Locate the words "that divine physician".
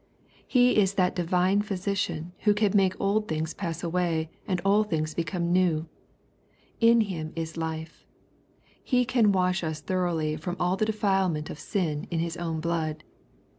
0.95-2.31